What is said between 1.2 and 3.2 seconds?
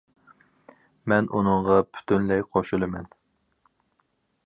ئۇنىڭغا پۈتۈنلەي قوشۇلىمەن.